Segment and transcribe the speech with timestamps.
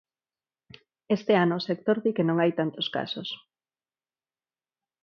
[1.17, 3.29] Este ano o sector di que non hai tantos casos.